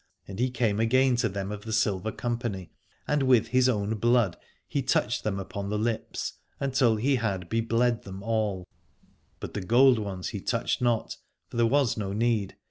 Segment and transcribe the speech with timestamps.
[0.27, 2.71] And he came again to them of the silver company
[3.07, 4.35] and with his own blood
[4.67, 8.67] he touched them upon the lips, until he had be bled them all:
[9.39, 11.17] but the gold ones he touched not,
[11.49, 12.55] for there was no need.